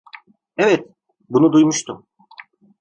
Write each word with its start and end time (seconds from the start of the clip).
Evet, 0.57 0.87
bunu 1.29 1.53
duymuştum. 1.53 2.05